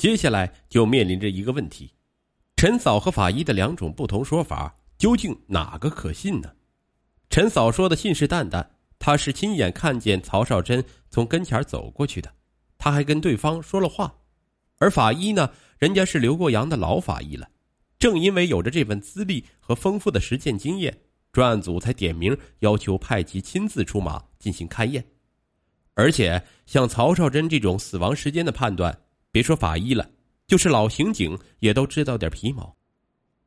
[0.00, 1.92] 接下来就面临着一个问题：
[2.56, 6.50] 陈嫂和法医的两种不同说法，究竟哪个可信呢？
[7.28, 8.66] 陈嫂说的信誓旦旦，
[8.98, 12.32] 她是亲眼看见曹少珍从跟前走过去的，
[12.78, 14.10] 她还跟对方说了话。
[14.78, 17.46] 而法医呢，人家是留过洋的老法医了，
[17.98, 20.98] 正因为有着这份资历和丰富的实践经验，
[21.30, 25.04] 专案组才点名要求派其亲自出马进行勘验。
[25.92, 28.98] 而且像曹少珍这种死亡时间的判断，
[29.32, 30.10] 别说法医了，
[30.46, 32.76] 就是老刑警也都知道点皮毛。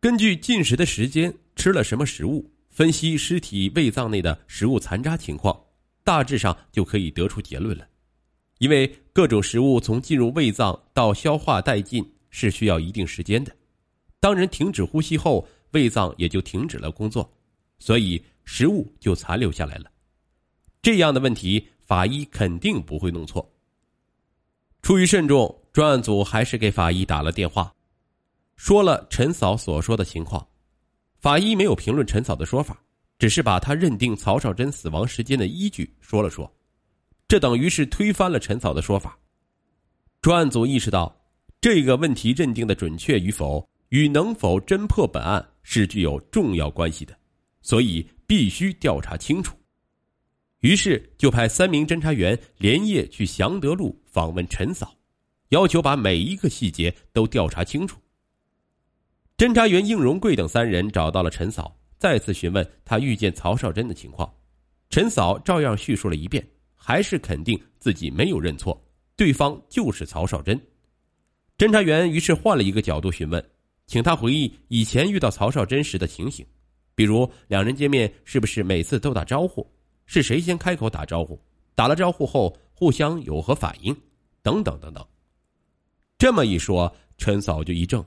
[0.00, 5.58] 根据进食的时间、吃了什么食物，分析尸体胃脏内的食物残渣情况，
[6.02, 7.86] 大致上就可以得出结论了。
[8.58, 13.52] 因为各种食物从进入胃脏到消化殆尽是需要一定时间的，
[14.20, 17.28] 当人停止呼吸后，胃脏也就停止了工作，
[17.78, 19.90] 所以食物就残留下来了。
[20.80, 23.52] 这样的问题，法医肯定不会弄错。
[24.80, 27.72] 出于慎重，专案组还是给法医打了电话，
[28.56, 30.46] 说了陈嫂所说的情况。
[31.18, 32.78] 法医没有评论陈嫂的说法，
[33.18, 36.52] 只是把他认定曹少珍死亡时间的依据说了说。
[37.26, 39.18] 这等于是推翻了陈嫂的说法。
[40.20, 41.16] 专案组意识到，
[41.58, 47.16] 这个问题认定的准确与否，与能否侦破本案是具有重要关系的，
[47.62, 49.56] 所以必须调查清楚。
[50.60, 54.94] 于是就派三名侦查员连夜去祥德路访问陈嫂，
[55.52, 58.00] 要求把每一个细节都调查清楚。
[59.36, 64.32] 侦查员应荣贵等三人找到了陈嫂，再次询问他遇见曹少珍的情况，
[64.88, 66.46] 陈嫂照样叙述了一遍。
[66.84, 68.76] 还是肯定自己没有认错，
[69.14, 70.60] 对方就是曹少珍。
[71.56, 73.40] 侦查员于是换了一个角度询问，
[73.86, 76.44] 请他回忆以前遇到曹少珍时的情形，
[76.96, 79.64] 比如两人见面是不是每次都打招呼，
[80.06, 81.40] 是谁先开口打招呼，
[81.76, 83.96] 打了招呼后互相有何反应，
[84.42, 85.06] 等等等等。
[86.22, 88.06] 这么一说，陈嫂就一怔：“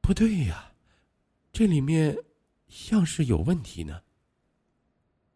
[0.00, 0.72] 不对呀，
[1.52, 2.16] 这里面
[2.68, 4.00] 像是有问题呢。”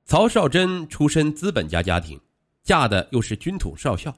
[0.07, 2.19] 曹少珍出身资本家家庭，
[2.63, 4.17] 嫁的又是军统少校，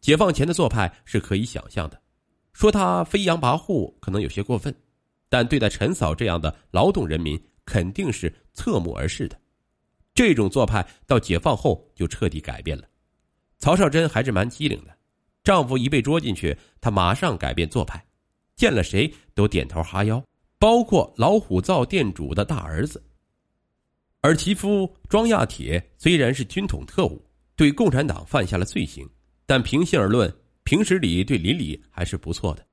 [0.00, 2.02] 解放前的做派是可以想象的。
[2.54, 4.74] 说他飞扬跋扈可能有些过分，
[5.28, 9.38] 但对待陈嫂这样的劳动人民，肯定是侧目而视的。
[10.14, 12.88] 这种做派到解放后就彻底改变了。
[13.58, 14.96] 曹少珍还是蛮机灵的，
[15.44, 18.04] 丈夫一被捉进去，她马上改变做派，
[18.56, 20.22] 见了谁都点头哈腰，
[20.58, 23.02] 包括老虎灶店主的大儿子。
[24.20, 27.20] 而其夫庄亚铁虽然是军统特务，
[27.56, 29.08] 对共产党犯下了罪行，
[29.46, 30.32] 但平心而论，
[30.62, 32.64] 平时里对邻里还是不错的，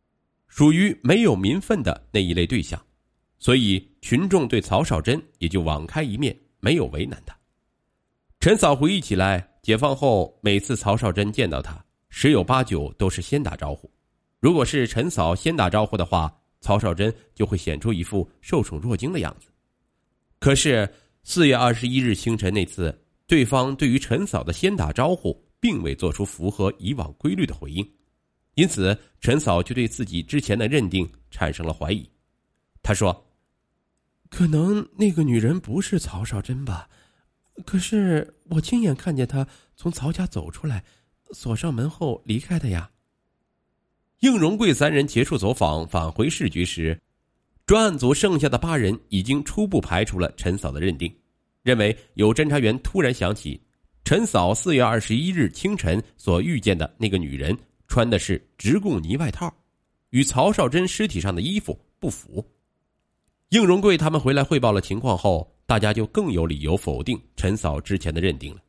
[0.48, 2.80] 属于没有民愤的那一类对象，
[3.40, 7.36] 所以群众对曹少珍也就网开一面，没有为难他。
[8.40, 13.90] 陈嫂回忆起来，解放后每次曹少珍见到他，十有八九都是先打招呼，
[14.40, 19.50] 如果是陈嫂先打招呼的话，曹少珍就会显出一副受宠若惊的样子。
[20.40, 20.92] 可是。
[21.22, 22.98] 四月二十一日清晨那次，
[23.28, 27.88] 对方对于陈嫂的先打招呼，并未做出符合以往规律的回应，
[28.56, 32.10] 因此陈嫂就对自己之前的认定产生了怀疑。
[32.82, 33.28] 他说
[34.32, 36.90] ：“可能那个女人不是曹少珍吧？
[37.66, 39.46] 可是我亲眼看见她
[39.76, 40.84] 从曹家走出来，
[41.34, 42.90] 锁上门后离开的呀。”
[44.20, 47.00] 应荣贵三人结束走访，返回市局时。
[47.66, 51.16] 专案组剩下的八人已经初步排除了陈嫂的认定，
[51.62, 53.62] 认为有侦查员突然想起，
[54.04, 57.56] 陈嫂四月二十一日清晨所遇见的那个女人
[57.88, 59.54] 穿的是直贡呢外套，
[60.10, 62.44] 与曹少珍尸体上的衣服不符。
[63.50, 68.62] 应荣贵他们回来汇报了情况后，大家就更有理由否定陈嫂之前的认定了。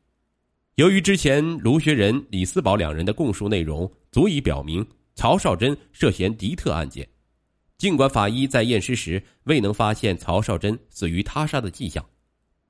[0.81, 4.83] 由于之前卢学仁、李思宝两人的供述内容足以表明
[5.13, 7.07] 曹少珍涉嫌敌特案件。
[7.77, 12.03] 尽管法医在验尸时未能发现曹少珍死于他杀的迹象，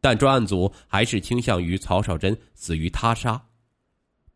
[0.02, 3.42] 但专案组还是倾向于曹少珍死于他杀。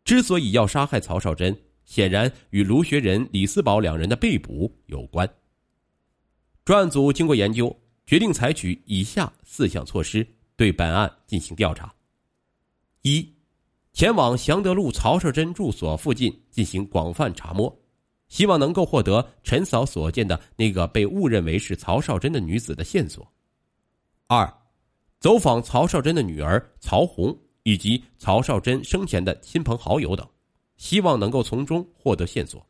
[0.05, 1.53] 之所以要杀害曹少珍，
[1.83, 5.29] 显然与卢学仁、李思宝两人的被捕有关。
[6.63, 10.25] 专案组经过研究，决定采取以下四项措施
[10.55, 11.93] 对本案进行调查：
[13.01, 13.34] 一、
[13.95, 17.73] 前往祥德路曹少珍住所附近进行广泛查摸。
[18.27, 23.25] 希望能够获得陈嫂所见的那个被误认为是曹少珍的女子的线索。
[24.27, 24.53] 二，
[25.21, 27.33] 走访曹少珍的女儿曹红
[27.63, 30.27] 以及曹少珍生前的亲朋好友等，
[30.75, 32.67] 希望能够从中获得线索。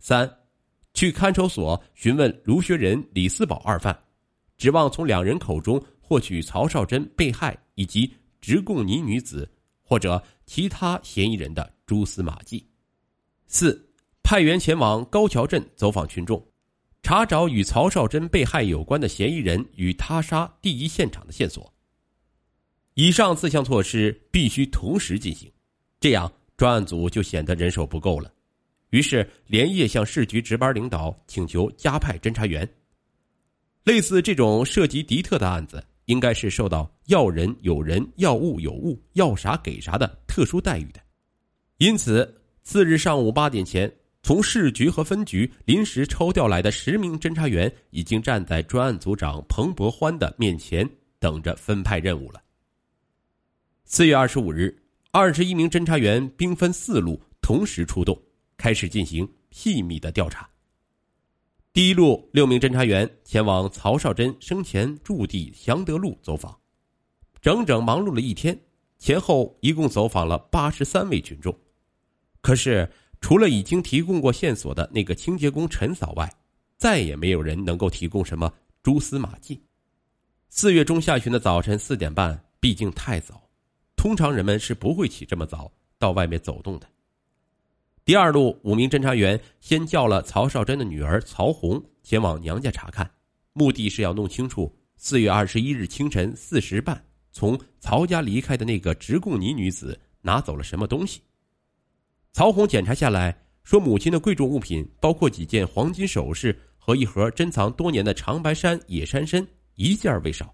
[0.00, 0.28] 三，
[0.94, 3.96] 去看守所询问卢学仁、李思宝二犯，
[4.56, 9.48] 指望从两人口中获取曹少珍被害以及直供尼女子
[9.84, 12.66] 或者其他嫌疑人的蛛丝马迹。
[13.46, 13.80] 四。
[14.26, 16.42] 派员前往高桥镇走访群众，
[17.02, 21.70] 查找与曹少珍被害有关的嫌疑人与他杀第一现场的线索。
[22.94, 25.52] 以上四项措施必须同时进行，
[26.00, 28.32] 这样专案组就显得人手不够了。
[28.88, 32.66] 于是连夜向市局值班领导请求加派侦查员。
[33.82, 41.00] 类似这种涉及敌特的案子，应该是受到要人有人，要物有物，要啥给啥的特殊待遇的。
[41.78, 43.92] 因此，次日上午八点前，
[44.22, 52.42] 从市局和分局临时抽调来的十名侦查员已经站在专案组长彭博欢的面前，等着分派任务了。
[53.84, 54.74] 四月二十五日，
[55.10, 58.18] 二十一名侦查员兵分四路，同时出动，
[58.56, 60.48] 开始进行细密的调查。
[61.74, 66.56] 第一路六名侦查员前往曹少珍生前驻地祥德路走访，
[67.42, 68.56] 整整忙碌了一天，
[68.96, 71.52] 前后一共走访了八十三位群众。
[72.40, 72.88] 可是，
[73.20, 76.32] 除了已经提供过线索的那个清洁工陈嫂外，
[76.76, 78.48] 再也没有人能够提供什么
[78.80, 79.60] 蛛丝马迹。
[80.50, 83.42] 四月中下旬的早晨四点半，毕竟太早，
[83.96, 85.68] 通常人们是不会起这么早
[85.98, 86.86] 到外面走动的。
[88.04, 93.10] 第二路五名侦查员先叫了曹少珍的女儿曹红前往娘家查看，
[93.54, 97.02] 目的是要弄清楚四月二十一日清晨四时半
[97.32, 101.22] 从曹家离开的那个直贡尼女子拿走了什么东西。
[102.30, 109.46] 曹红检查下来说，母亲的贵重物品包括几件黄金首饰和一盒珍藏多年的长白山野山参，
[109.76, 110.52] 一件未少。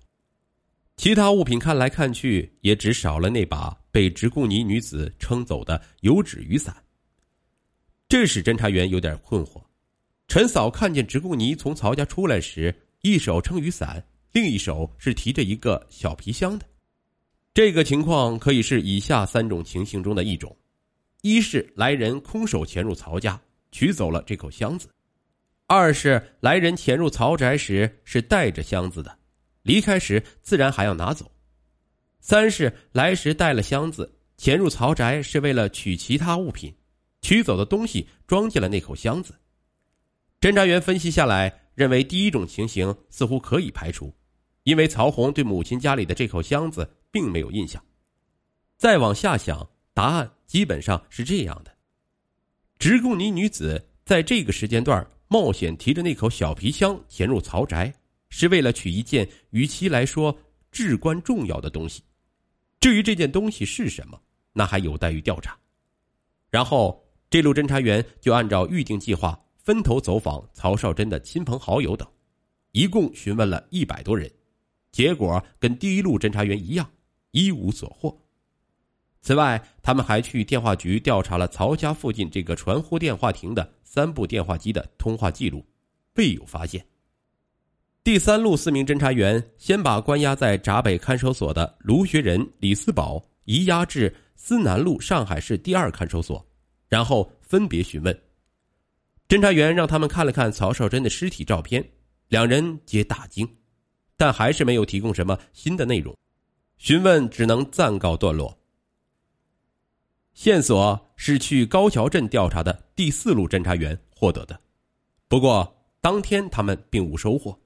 [0.97, 6.73] 其他物品看来看去，也只少了那把被直贡尼女子撑走的油纸雨伞。
[8.10, 9.62] 这使侦查员有点困惑。
[10.26, 16.66] 陈嫂看见直贡尼从曹家出来时，一手撑雨伞，另一手是提着一个小皮箱的。
[17.54, 20.56] 这个情况可以是以下三种情形中的一种：
[21.22, 23.40] 一是来人空手潜入曹家，
[23.70, 24.88] 取走了这口箱子；
[25.68, 29.18] 二是来人潜入曹宅时是带着箱子的，
[29.62, 31.26] 离开时自然还要拿走；
[32.18, 36.74] 三是来时带了箱子，潜入曹宅是为了取其他物品。
[37.22, 39.34] 取走的东西装进了那口箱子。
[40.40, 44.11] 侦查员分析下来，认为第一种情形似乎可以排除，
[44.62, 47.84] 因为曹红对母亲家里的这口箱子并没有印象。
[48.78, 51.70] 再往下想，答案基本上是这样的：
[52.78, 57.93] 直贡尼女子在这个时间段冒险提着那口小皮箱潜入曹宅，
[58.31, 60.34] 是为了取一件与其来说
[60.73, 62.02] 至关重要的东西。
[62.81, 64.19] 至于这件东西是什么，
[64.55, 65.55] 那还有待于调查。
[66.49, 66.99] 然后。
[67.30, 72.06] 这路侦查员就按照预定计划分头走访曹少珍的亲朋好友等，
[72.72, 74.28] 一共询问了一百多人，
[74.90, 76.90] 结果跟第一路侦查员一样，
[77.30, 78.20] 一无所获。
[79.22, 85.64] 此外，他们还去电话局调查了曹家附近这个传呼电话亭的三部电话机的通话记录，
[86.16, 86.84] 未有发现。
[88.02, 96.44] 第三路四名侦查员先把关押在闸北看守所的卢学仁、李思宝移押至思南路上海市第二看守所。
[96.90, 98.22] 然后分别询问，
[99.28, 101.92] 侦查员让他们看了看曹少珍的尸体照片，
[102.28, 103.48] 两人皆大惊，
[104.16, 106.14] 但还是没有提供什么新的内容，
[106.78, 108.58] 询问只能暂告段落。
[110.34, 114.60] 线索是去高桥镇调查的第四路侦查员获得的，
[115.28, 117.56] 不过当天他们并无收获。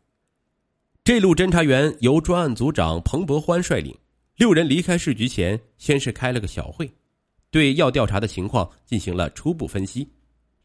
[1.02, 3.96] 这路侦查员由专案组长彭博欢率领，
[4.36, 6.90] 六人离开市局前，先是开了个小会。
[7.54, 10.10] 对要调查的情况进行了初步分析，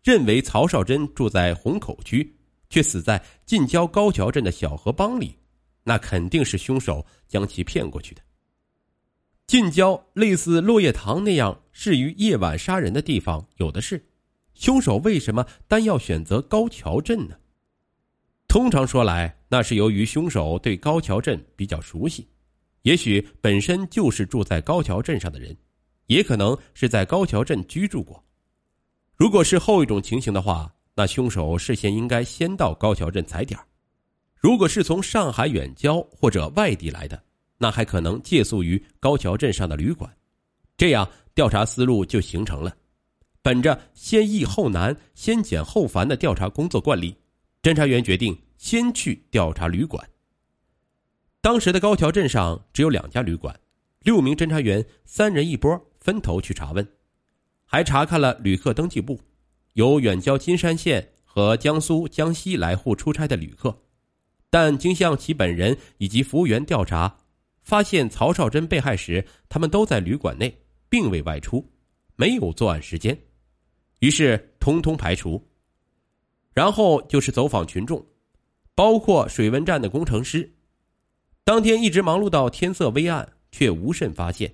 [0.04, 2.36] 认为曹少珍住在虹口区，
[2.68, 5.36] 却死在近郊高桥镇的小河浜里，
[5.84, 8.22] 那肯定是凶手将其骗过去的。
[9.46, 14.04] 近郊类似落叶塘那样适于夜晚杀人的地方有的是，
[14.56, 17.36] 凶手为什么单要选择高桥镇呢？
[18.48, 22.28] 通常说来，那是由于凶手对高桥镇比较熟悉，
[22.82, 25.56] 也许本身就是住在高桥镇上的人。
[26.10, 28.22] 也可能是在高桥镇居住过。
[29.16, 33.60] 如果是后一种情形的话，那凶手事先应该先到高桥镇踩点
[34.36, 37.22] 如果是从上海远郊或者外地来的，
[37.58, 40.12] 那还可能借宿于高桥镇上的旅馆。
[40.78, 42.76] 这样调查思路就形成了。
[43.42, 47.16] 本着先易后难、先简后繁的调查工作惯例，
[47.62, 50.10] 侦查员决定先去调查旅馆。
[51.40, 53.58] 当时的高桥镇上只有两家旅馆，
[54.02, 55.80] 六名侦查员三人一波。
[56.00, 56.88] 分头去查问，
[57.66, 59.20] 还查看了旅客登记簿，
[59.74, 63.78] 有远郊金山县和江苏江西来沪出差的旅客，
[64.50, 67.18] 但经向其本人以及服务员调查
[67.62, 70.58] 发现曹少珍被害时，他们都在旅馆内，
[70.90, 71.64] 并未外出，
[72.16, 73.18] 没有作案时间，
[74.00, 75.46] 于是通通排除，
[76.54, 78.04] 然后就是走访群众，
[78.74, 80.52] 包括水文站的工程师。
[81.44, 84.52] 当天一直忙碌到天色微暗，却无甚发现。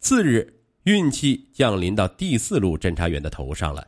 [0.00, 3.86] 次日运气降临到第四路侦察员的头上了。